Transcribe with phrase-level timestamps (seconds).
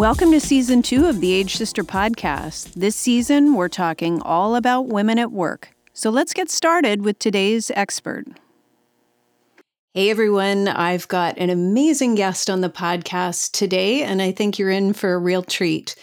[0.00, 2.72] Welcome to season two of the Age Sister podcast.
[2.72, 5.76] This season, we're talking all about women at work.
[5.92, 8.24] So let's get started with today's expert.
[9.92, 14.70] Hey everyone, I've got an amazing guest on the podcast today, and I think you're
[14.70, 15.94] in for a real treat.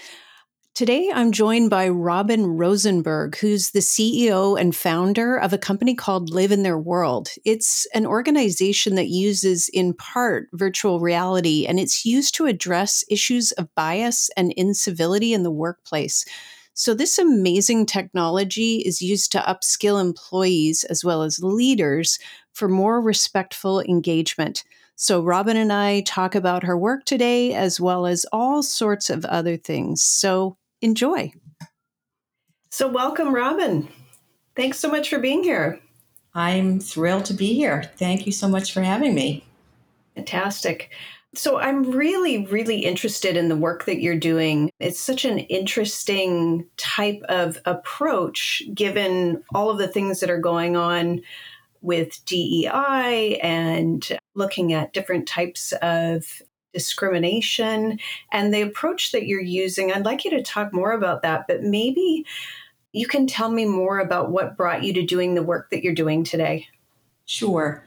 [0.78, 6.30] Today, I'm joined by Robin Rosenberg, who's the CEO and founder of a company called
[6.30, 7.30] Live in Their World.
[7.44, 13.54] It's an organization that uses, in part, virtual reality, and it's used to address issues
[13.54, 16.26] of bias and incivility in the workplace.
[16.76, 22.20] So, this amazing technology is used to upskill employees as well as leaders
[22.54, 24.64] for more respectful engagement.
[24.96, 29.26] So, Robin and I talk about her work today as well as all sorts of
[29.26, 30.04] other things.
[30.04, 31.32] So, enjoy.
[32.70, 33.88] So, welcome, Robin.
[34.56, 35.80] Thanks so much for being here.
[36.34, 37.92] I'm thrilled to be here.
[37.98, 39.46] Thank you so much for having me.
[40.16, 40.92] Fantastic.
[41.34, 44.70] So, I'm really, really interested in the work that you're doing.
[44.80, 50.76] It's such an interesting type of approach given all of the things that are going
[50.76, 51.22] on
[51.82, 56.42] with DEI and looking at different types of
[56.78, 58.00] discrimination
[58.32, 59.92] and the approach that you're using.
[59.92, 62.26] I'd like you to talk more about that, but maybe
[62.92, 65.96] you can tell me more about what brought you to doing the work that you're
[65.96, 66.68] doing today.
[67.26, 67.84] Sure.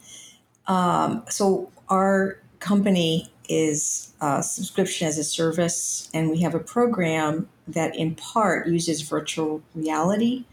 [0.66, 7.48] Um, so, our company is a subscription as a service, and we have a program
[7.66, 10.44] that, in part, uses virtual reality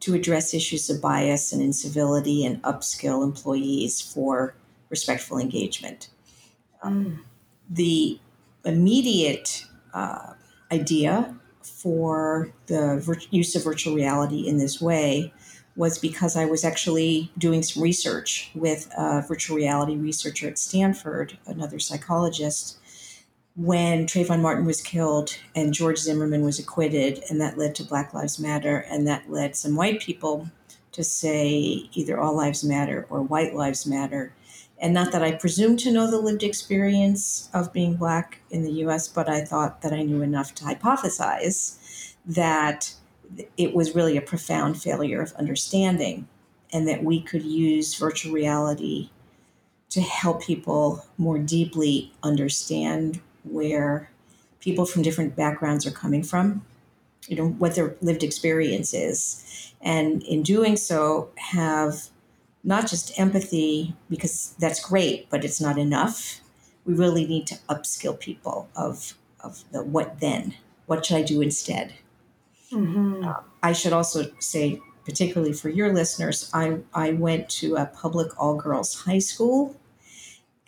[0.00, 4.54] to address issues of bias and incivility and upskill employees for
[4.88, 6.08] respectful engagement.
[6.82, 7.24] Um,
[7.70, 8.18] the
[8.64, 10.34] immediate uh,
[10.70, 15.32] idea for the vir- use of virtual reality in this way
[15.76, 21.38] was because I was actually doing some research with a virtual reality researcher at Stanford,
[21.46, 22.78] another psychologist,
[23.56, 28.12] when Trayvon Martin was killed and George Zimmerman was acquitted, and that led to Black
[28.12, 30.50] Lives Matter, and that led some white people
[30.92, 34.32] to say either All Lives Matter or White Lives Matter.
[34.80, 38.72] And not that I presume to know the lived experience of being Black in the
[38.84, 42.94] US, but I thought that I knew enough to hypothesize that
[43.56, 46.26] it was really a profound failure of understanding
[46.72, 49.10] and that we could use virtual reality
[49.90, 54.10] to help people more deeply understand where
[54.60, 56.64] people from different backgrounds are coming from,
[57.26, 59.72] you know, what their lived experience is.
[59.80, 62.09] And in doing so, have
[62.62, 66.40] not just empathy, because that's great, but it's not enough.
[66.84, 70.54] We really need to upskill people of, of the what then?
[70.86, 71.94] What should I do instead?
[72.72, 73.24] Mm-hmm.
[73.24, 78.38] Uh, I should also say, particularly for your listeners, I, I went to a public
[78.40, 79.76] all girls high school.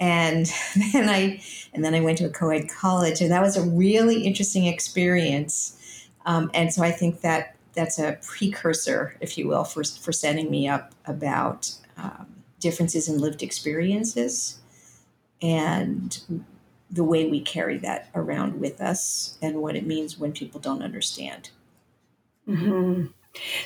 [0.01, 0.47] And
[0.93, 1.43] then I
[1.75, 5.79] and then I went to a co-ed college, and that was a really interesting experience.
[6.27, 10.51] Um, and so I think that that's a precursor, if you will, for for setting
[10.51, 12.27] me up about um,
[12.61, 14.59] differences in lived experiences
[15.41, 16.21] and
[16.91, 20.83] the way we carry that around with us and what it means when people don't
[20.83, 21.51] understand.
[22.49, 23.07] Mm-hmm.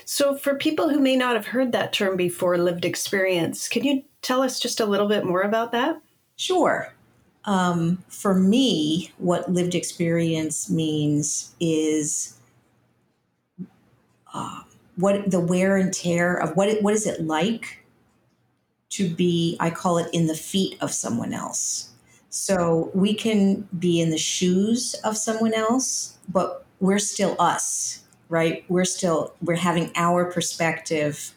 [0.05, 4.05] So, for people who may not have heard that term before, lived experience, can you
[4.23, 6.01] tell us just a little bit more about that?
[6.37, 6.95] Sure.
[7.47, 12.36] Um, for me, what lived experience means is
[14.97, 17.85] what the wear and tear of what it, what is it like
[18.91, 21.91] to be, I call it in the feet of someone else.
[22.31, 28.65] So we can be in the shoes of someone else, but we're still us, right?
[28.69, 31.33] We're still, we're having our perspective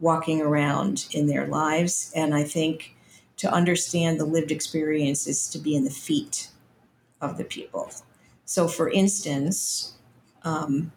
[0.00, 2.12] walking around in their lives.
[2.14, 2.94] And I think
[3.38, 6.48] to understand the lived experience is to be in the feet
[7.20, 7.90] of the people.
[8.44, 9.96] So, for instance,
[10.42, 10.92] um,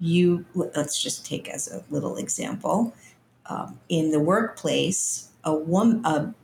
[0.00, 2.94] you let's just take as a little example
[3.46, 6.34] um, in the workplace a woman, a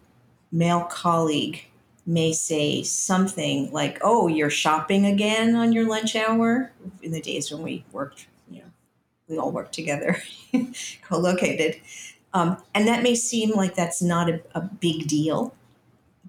[0.50, 1.64] male colleague
[2.06, 6.72] may say something like, "Oh, you're shopping again on your lunch hour."
[7.02, 8.70] In the days when we worked, you know,
[9.28, 10.22] we all worked together,
[11.02, 11.80] co-located,
[12.32, 15.54] um, and that may seem like that's not a, a big deal,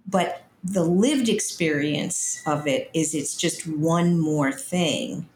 [0.08, 5.28] but the lived experience of it is it's just one more thing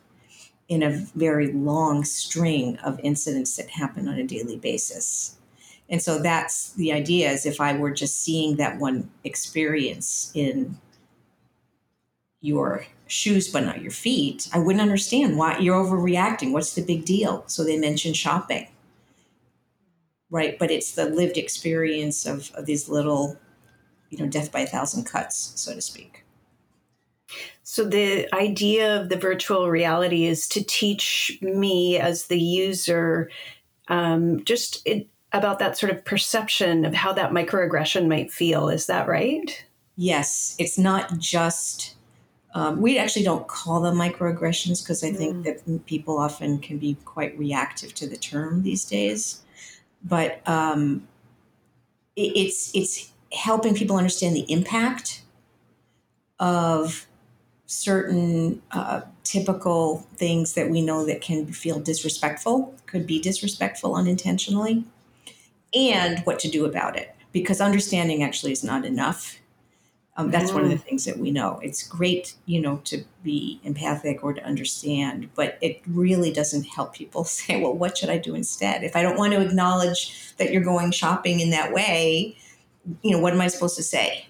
[0.69, 5.35] in a very long string of incidents that happen on a daily basis.
[5.89, 10.77] And so that's the idea is if I were just seeing that one experience in
[12.41, 16.51] your shoes but not your feet, I wouldn't understand why you're overreacting.
[16.51, 17.43] What's the big deal?
[17.47, 18.67] So they mentioned shopping.
[20.29, 23.39] Right, but it's the lived experience of, of these little,
[24.11, 26.23] you know, death by a thousand cuts, so to speak.
[27.71, 33.29] So, the idea of the virtual reality is to teach me as the user
[33.87, 38.69] um, just it, about that sort of perception of how that microaggression might feel.
[38.69, 39.63] Is that right?
[39.95, 40.55] Yes.
[40.57, 41.93] It's not just,
[42.55, 45.43] um, we actually don't call them microaggressions because I think mm.
[45.43, 49.43] that people often can be quite reactive to the term these days.
[50.03, 51.07] But um,
[52.15, 55.21] it, it's, it's helping people understand the impact
[56.39, 57.05] of
[57.69, 64.83] certain uh, typical things that we know that can feel disrespectful, could be disrespectful unintentionally,
[65.75, 67.15] and what to do about it.
[67.31, 69.37] Because understanding actually is not enough.
[70.17, 70.55] Um, that's mm.
[70.55, 70.81] one of the mm.
[70.81, 71.59] things that we know.
[71.61, 76.95] It's great, you know, to be empathic or to understand, but it really doesn't help
[76.95, 78.83] people say, well, what should I do instead?
[78.83, 82.35] If I don't want to acknowledge that you're going shopping in that way,
[83.03, 84.25] you know, what am I supposed to say?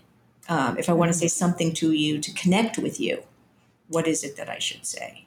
[0.50, 1.22] Um, if I want to mm.
[1.22, 3.24] say something to you to connect with you,
[3.90, 5.26] what is it that I should say?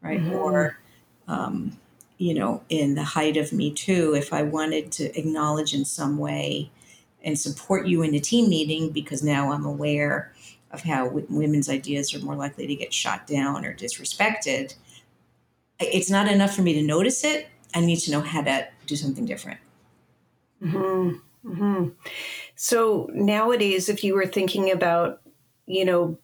[0.00, 0.20] Right.
[0.20, 0.34] Mm-hmm.
[0.34, 0.78] Or,
[1.26, 1.78] um,
[2.16, 6.18] you know, in the height of Me Too, if I wanted to acknowledge in some
[6.18, 6.70] way
[7.22, 10.32] and support you in a team meeting because now I'm aware
[10.70, 14.74] of how w- women's ideas are more likely to get shot down or disrespected,
[15.80, 17.48] it's not enough for me to notice it.
[17.74, 19.60] I need to know how to do something different.
[20.62, 21.50] Mm-hmm.
[21.50, 21.88] Mm-hmm.
[22.56, 25.20] So nowadays, if you were thinking about,
[25.66, 26.18] you know,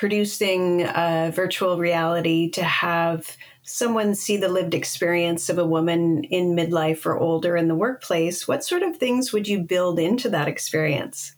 [0.00, 6.56] producing a virtual reality to have someone see the lived experience of a woman in
[6.56, 10.48] midlife or older in the workplace, what sort of things would you build into that
[10.48, 11.36] experience?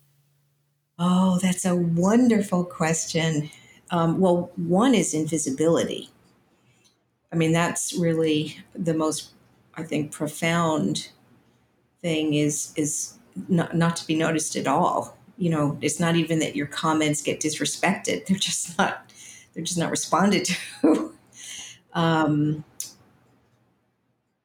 [0.97, 3.51] Oh, that's a wonderful question.
[3.91, 6.09] Um, well, one is invisibility.
[7.33, 9.33] I mean, that's really the most,
[9.75, 11.09] I think, profound
[12.01, 13.15] thing is is
[13.49, 17.21] not, not to be noticed at all you know, it's not even that your comments
[17.21, 18.27] get disrespected.
[18.27, 19.13] They're just not,
[19.53, 21.13] they're just not responded to.
[21.95, 22.65] um,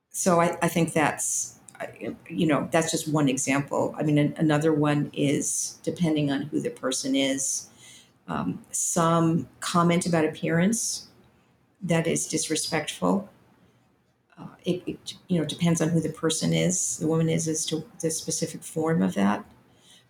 [0.09, 1.59] so I, I think that's,
[2.27, 3.93] you know, that's just one example.
[3.95, 7.69] I mean, another one is depending on who the person is,
[8.27, 11.09] um, some comment about appearance
[11.83, 13.29] that is disrespectful.
[14.35, 17.67] Uh, it, it, you know depends on who the person is, the woman is, as
[17.67, 19.45] to the specific form of that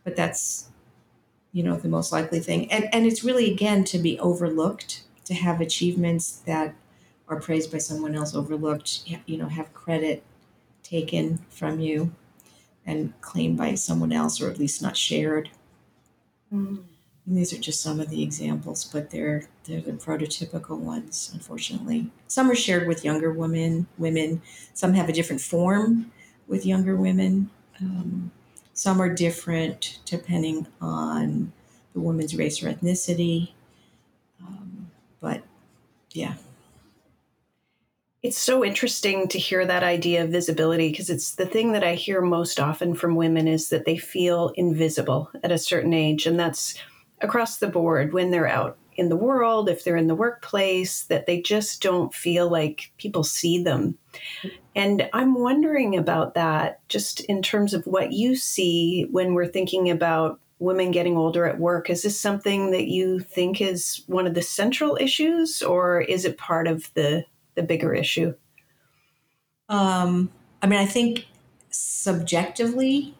[0.07, 0.69] but that's
[1.51, 2.71] you know the most likely thing.
[2.71, 6.75] And and it's really again to be overlooked to have achievements that
[7.27, 10.23] are praised by someone else overlooked you know have credit
[10.83, 12.13] taken from you
[12.85, 15.49] and claimed by someone else or at least not shared.
[16.53, 16.85] Mm.
[17.27, 22.09] these are just some of the examples but they're they're the prototypical ones unfortunately.
[22.27, 24.41] Some are shared with younger women women.
[24.73, 26.11] Some have a different form
[26.47, 27.49] with younger women.
[27.81, 28.31] Um,
[28.77, 31.51] some are different depending on
[31.93, 33.49] the woman's race or ethnicity.
[34.39, 35.41] Um, but
[36.11, 36.35] yeah.
[38.21, 41.95] It's so interesting to hear that idea of visibility because it's the thing that I
[41.95, 46.27] hear most often from women is that they feel invisible at a certain age.
[46.27, 46.75] And that's
[47.21, 51.27] across the board when they're out in the world, if they're in the workplace, that
[51.27, 53.97] they just don't feel like people see them.
[54.75, 59.89] And I'm wondering about that just in terms of what you see when we're thinking
[59.89, 61.89] about women getting older at work.
[61.89, 66.37] Is this something that you think is one of the central issues, or is it
[66.37, 67.23] part of the,
[67.55, 68.33] the bigger issue?
[69.69, 71.27] Um, I mean, I think
[71.69, 73.15] subjectively,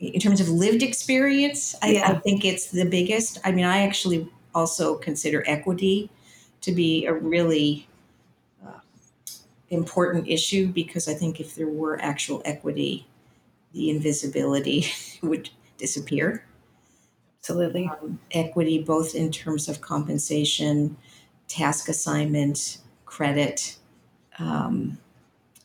[0.00, 2.10] in terms of lived experience, I, yeah.
[2.10, 3.38] I think it's the biggest.
[3.44, 6.10] I mean, I actually also consider equity
[6.60, 7.88] to be a really
[8.64, 8.80] uh,
[9.70, 13.06] important issue because I think if there were actual equity,
[13.72, 14.86] the invisibility
[15.22, 16.44] would disappear.
[17.40, 17.90] Absolutely.
[18.00, 20.96] Um, equity, both in terms of compensation,
[21.48, 23.76] task assignment, credit,
[24.38, 24.96] um,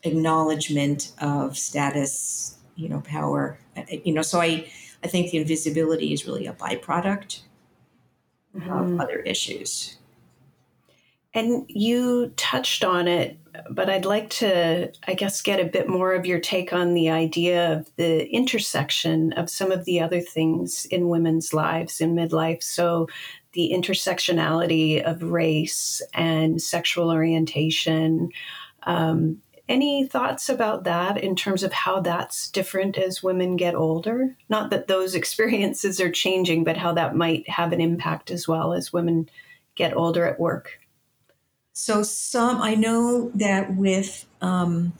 [0.04, 3.60] acknowledgement of status, you know, power.
[3.76, 4.68] Uh, you know, so I,
[5.04, 7.42] I think the invisibility is really a byproduct
[8.58, 8.94] mm-hmm.
[8.94, 9.98] of other issues.
[11.34, 13.38] And you touched on it,
[13.70, 17.12] but I'd like to, I guess, get a bit more of your take on the
[17.12, 22.64] idea of the intersection of some of the other things in women's lives in midlife.
[22.64, 23.08] So,
[23.54, 28.30] the intersectionality of race and sexual orientation.
[28.84, 34.36] Um, any thoughts about that in terms of how that's different as women get older?
[34.50, 38.74] Not that those experiences are changing, but how that might have an impact as well
[38.74, 39.30] as women
[39.76, 40.80] get older at work.
[41.74, 44.94] So, some I know that with um,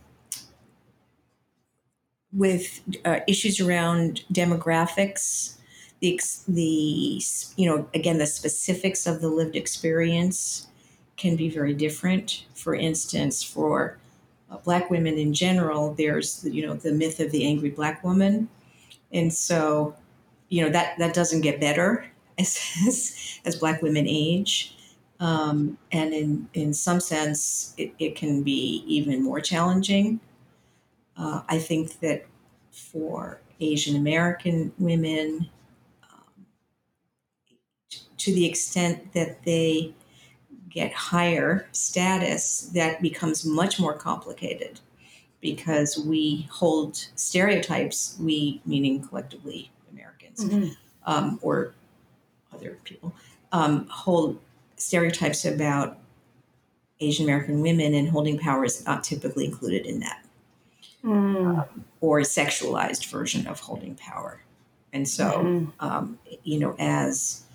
[2.32, 5.56] with uh, issues around demographics,
[6.02, 7.22] the the
[7.56, 10.68] you know again the specifics of the lived experience
[11.18, 12.46] can be very different.
[12.54, 13.98] For instance, for
[14.50, 18.50] uh, black women in general, there's you know the myth of the angry black woman,
[19.12, 19.96] and so
[20.50, 22.06] you know that that doesn't get better
[22.38, 24.74] as as, as black women age.
[25.20, 30.20] Um, and in, in some sense, it, it can be even more challenging.
[31.18, 32.28] Uh, I think that
[32.72, 35.50] for Asian American women,
[36.04, 36.46] um,
[38.18, 39.96] to the extent that they
[40.78, 44.80] get higher status, that becomes much more complicated
[45.42, 50.70] because we hold stereotypes, we meaning collectively Americans mm-hmm.
[51.12, 51.74] um, or
[52.54, 53.12] other people,
[53.54, 54.40] um, hold
[54.76, 55.98] stereotypes about
[57.00, 60.24] Asian American women and holding power is not typically included in that.
[61.04, 61.58] Mm.
[61.58, 64.42] Um, or a sexualized version of holding power.
[64.94, 65.72] And so, mm.
[65.80, 67.47] um, you know, as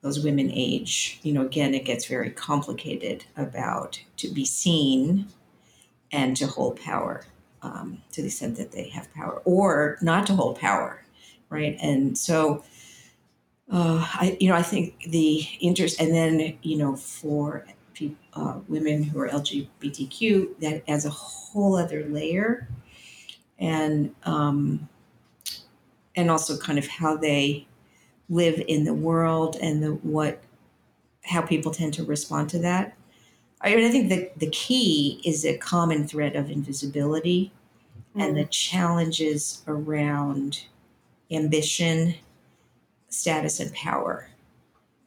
[0.00, 5.26] those women age, you know, again, it gets very complicated about to be seen
[6.12, 7.24] and to hold power
[7.62, 11.04] um, to the extent that they have power or not to hold power,
[11.50, 11.76] right?
[11.80, 12.64] And so,
[13.70, 17.66] uh, I, you know, I think the interest, and then, you know, for
[18.34, 22.68] uh, women who are LGBTQ, that adds a whole other layer,
[23.58, 24.88] and um,
[26.14, 27.66] and also kind of how they
[28.28, 30.42] live in the world and the what
[31.24, 32.96] how people tend to respond to that.
[33.60, 37.52] I mean, I think that the key is a common thread of invisibility
[38.16, 38.22] mm.
[38.22, 38.50] and the mm.
[38.50, 40.64] challenges around
[41.30, 42.14] ambition
[43.08, 44.30] status and power.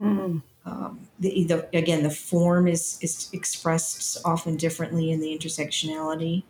[0.01, 0.41] Mm.
[0.65, 6.43] Um, the, the, again, the form is, is expressed often differently in the intersectionality,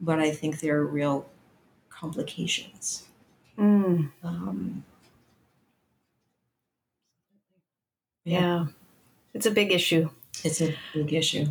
[0.00, 1.28] but I think there are real
[1.90, 3.08] complications.
[3.58, 4.10] Mm.
[4.22, 4.84] Um,
[8.30, 8.66] yeah.
[9.34, 10.10] it's a big issue.
[10.44, 11.46] It's a big issue.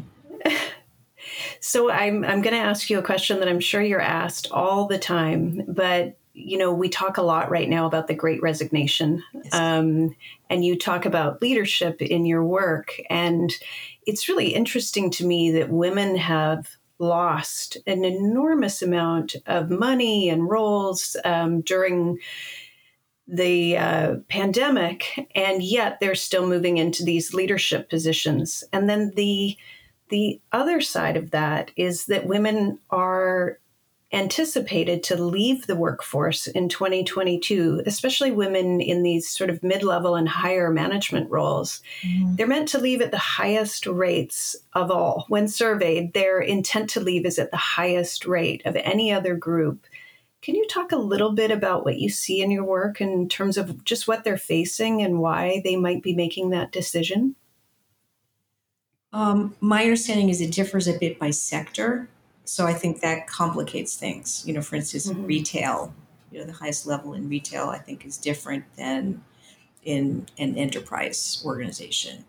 [1.60, 4.88] so I'm I'm going to ask you a question that I'm sure you're asked all
[4.88, 9.24] the time, but you know, we talk a lot right now about the great resignation.
[9.34, 9.54] Yes.
[9.54, 10.16] Um,
[10.52, 12.96] and you talk about leadership in your work.
[13.10, 13.52] And
[14.06, 16.70] it's really interesting to me that women have
[17.00, 22.20] lost an enormous amount of money and roles um, during
[23.28, 28.64] the uh, pandemic, and yet they're still moving into these leadership positions.
[28.72, 29.58] And then the
[30.10, 33.60] the other side of that is that women are
[34.14, 40.16] anticipated to leave the workforce in 2022, especially women in these sort of mid level
[40.16, 41.82] and higher management roles.
[42.02, 42.36] Mm-hmm.
[42.36, 45.26] They're meant to leave at the highest rates of all.
[45.28, 49.86] When surveyed, their intent to leave is at the highest rate of any other group.
[50.42, 53.58] Can you talk a little bit about what you see in your work in terms
[53.58, 57.36] of just what they're facing and why they might be making that decision?
[59.12, 62.08] Um, my understanding is it differs a bit by sector.
[62.46, 64.44] So I think that complicates things.
[64.46, 65.26] You know, for instance, mm-hmm.
[65.26, 65.94] retail,
[66.32, 69.24] you know, the highest level in retail, I think, is different than
[69.84, 72.26] in an enterprise organization.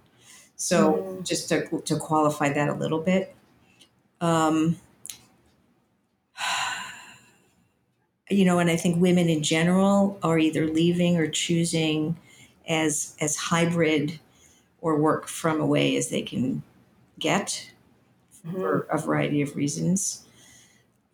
[0.56, 1.22] So mm-hmm.
[1.22, 3.34] just to, to qualify that a little bit,
[4.20, 4.80] um,
[8.30, 12.16] you know, and I think women in general are either leaving or choosing
[12.68, 14.20] as as hybrid
[14.80, 16.62] or work from away as they can
[17.18, 17.70] get
[18.46, 18.56] mm-hmm.
[18.56, 20.24] for a variety of reasons.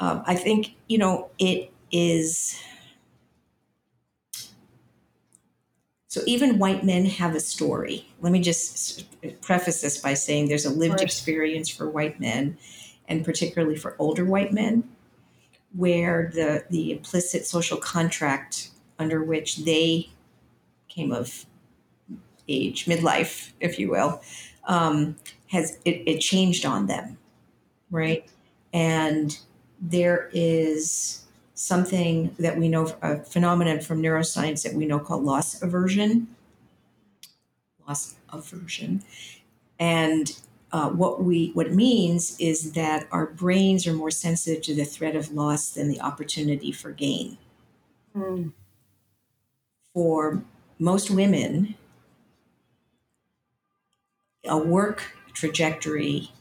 [0.00, 2.61] Um, I think, you know, it is.
[6.09, 8.06] So even white men have a story.
[8.21, 9.04] Let me just
[9.40, 12.56] preface this by saying there's a lived experience for white men,
[13.09, 14.85] and particularly for older white men,
[15.76, 20.08] where the the implicit social contract under which they
[20.88, 21.46] came of
[22.48, 24.20] age, midlife, if you will,
[24.68, 25.16] um,
[25.48, 27.18] has it, it changed on them
[27.94, 28.26] right?
[28.72, 29.38] And
[29.80, 35.62] there is something that we know, a phenomenon from neuroscience that we know called loss
[35.62, 36.26] aversion.
[37.86, 39.02] Loss aversion.
[39.78, 40.36] And
[40.74, 44.84] uh, what we what it means is that our brains are more sensitive to the
[44.84, 47.38] threat of loss than the opportunity for gain.
[48.16, 48.52] Mm.
[49.92, 50.42] For
[50.80, 51.76] most women,
[54.44, 56.32] a work trajectory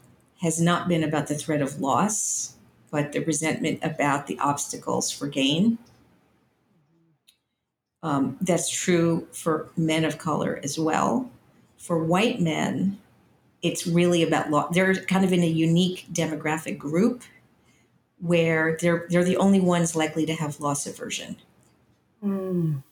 [0.41, 2.55] has not been about the threat of loss,
[2.89, 5.77] but the resentment about the obstacles for gain.
[8.01, 11.29] Um, that's true for men of color as well.
[11.77, 12.97] For white men,
[13.63, 14.69] it's really about law.
[14.69, 17.23] They're kind of in a unique demographic group
[18.19, 21.37] where they're they're the only ones likely to have loss aversion.
[22.23, 22.83] Mm.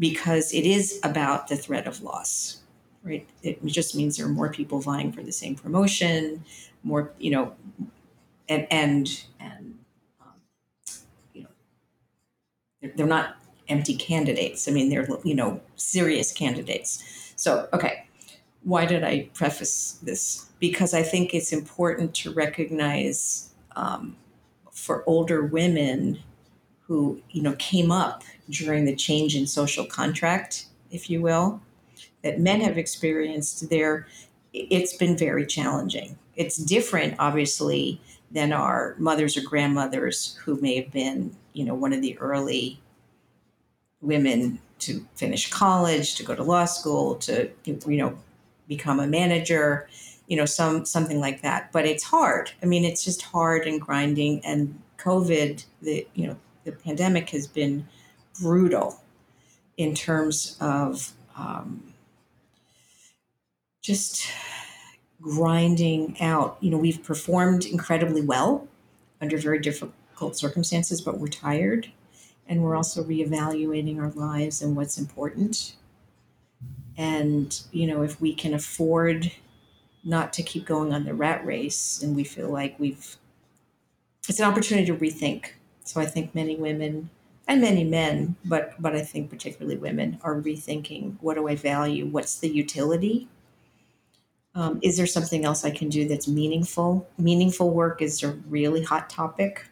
[0.00, 2.58] because it is about the threat of loss,
[3.04, 3.24] right?
[3.44, 6.44] It just means there are more people vying for the same promotion,
[6.82, 7.54] more, you know,
[8.48, 9.78] and and and
[10.20, 10.32] um,
[11.32, 11.48] you know,
[12.82, 13.36] they're, they're not
[13.68, 14.66] empty candidates.
[14.66, 17.32] I mean, they're you know serious candidates.
[17.36, 18.06] So okay,
[18.64, 20.46] why did I preface this?
[20.58, 24.16] Because I think it's important to recognize um,
[24.72, 26.18] for older women
[26.86, 31.60] who you know came up during the change in social contract, if you will,
[32.22, 34.06] that men have experienced there.
[34.52, 36.18] It's been very challenging.
[36.36, 41.92] It's different, obviously, than our mothers or grandmothers who may have been, you know, one
[41.92, 42.80] of the early
[44.00, 48.18] women to finish college, to go to law school, to you know
[48.68, 49.88] become a manager,
[50.26, 51.72] you know, some something like that.
[51.72, 52.52] But it's hard.
[52.62, 54.44] I mean, it's just hard and grinding.
[54.44, 57.86] And COVID, the you know, the pandemic has been
[58.40, 59.00] brutal
[59.76, 61.94] in terms of um,
[63.82, 64.26] just
[65.20, 66.56] grinding out.
[66.60, 68.68] You know, we've performed incredibly well
[69.20, 71.90] under very difficult circumstances, but we're tired
[72.46, 75.76] and we're also reevaluating our lives and what's important.
[76.96, 79.32] And, you know, if we can afford
[80.04, 83.16] not to keep going on the rat race and we feel like we've,
[84.28, 85.52] it's an opportunity to rethink.
[85.84, 87.10] So I think many women
[87.46, 92.06] and many men, but but I think particularly women are rethinking what do I value?
[92.06, 93.28] What's the utility?
[94.54, 97.08] Um, is there something else I can do that's meaningful?
[97.18, 99.68] Meaningful work is a really hot topic.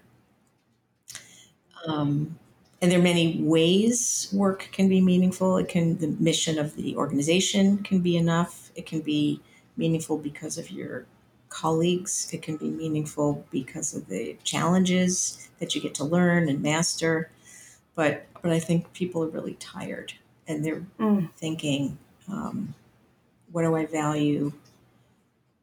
[1.86, 2.38] Um,
[2.82, 5.56] and there are many ways work can be meaningful.
[5.56, 8.72] It can the mission of the organization can be enough.
[8.74, 9.40] It can be
[9.76, 11.06] meaningful because of your
[11.48, 12.28] colleagues.
[12.32, 17.30] It can be meaningful because of the challenges that you get to learn and master.
[17.94, 20.12] But but I think people are really tired
[20.48, 21.32] and they're mm.
[21.34, 21.96] thinking,
[22.28, 22.74] um,
[23.52, 24.52] what do I value?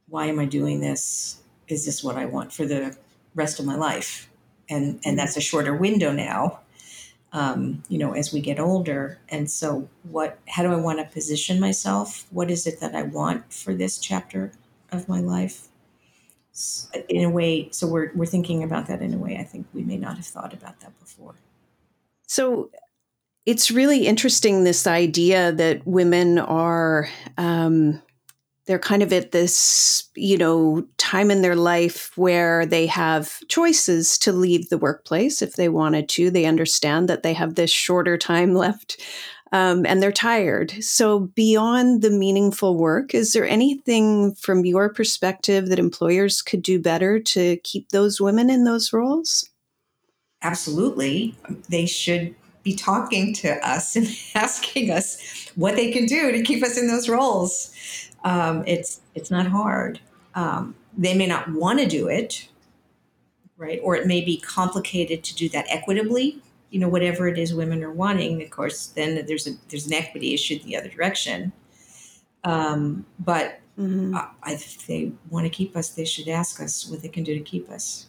[0.07, 1.41] Why am I doing this?
[1.67, 2.95] Is this what I want for the
[3.35, 4.29] rest of my life?
[4.69, 6.61] And and that's a shorter window now
[7.31, 9.19] um, you know, as we get older.
[9.29, 10.39] And so, what?
[10.47, 12.25] How do I want to position myself?
[12.31, 14.51] What is it that I want for this chapter
[14.91, 15.67] of my life?
[17.07, 19.83] In a way, so we're we're thinking about that in a way I think we
[19.83, 21.35] may not have thought about that before.
[22.27, 22.69] So.
[23.45, 27.99] It's really interesting this idea that women are um,
[28.69, 34.15] they're kind of at this, you know, time in their life where they have choices
[34.19, 36.29] to leave the workplace if they wanted to.
[36.29, 39.01] They understand that they have this shorter time left
[39.51, 40.71] um, and they're tired.
[40.83, 46.79] So, beyond the meaningful work, is there anything from your perspective that employers could do
[46.79, 49.49] better to keep those women in those roles?
[50.43, 51.35] Absolutely.
[51.69, 56.63] They should be talking to us and asking us what they can do to keep
[56.63, 57.73] us in those roles
[58.23, 59.99] um, it's it's not hard.
[60.35, 62.47] Um, they may not want to do it,
[63.57, 63.79] right?
[63.83, 66.41] Or it may be complicated to do that equitably.
[66.69, 69.93] You know, whatever it is women are wanting, of course, then there's a there's an
[69.93, 71.51] equity issue in the other direction.
[72.43, 74.15] Um, but mm-hmm.
[74.15, 77.33] I, if they want to keep us, they should ask us what they can do
[77.33, 78.07] to keep us.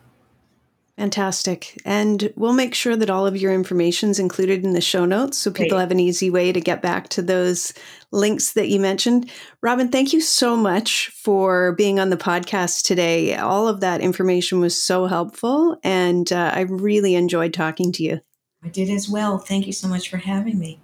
[0.99, 1.81] Fantastic.
[1.85, 5.39] And we'll make sure that all of your information is included in the show notes
[5.39, 5.81] so people Great.
[5.81, 7.73] have an easy way to get back to those
[8.11, 9.31] links that you mentioned.
[9.63, 13.37] Robin, thank you so much for being on the podcast today.
[13.37, 18.21] All of that information was so helpful, and uh, I really enjoyed talking to you.
[18.65, 19.39] I did as well.
[19.39, 20.81] Thank you so much for having me.